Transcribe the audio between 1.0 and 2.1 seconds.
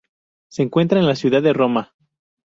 la ciudad de Roma.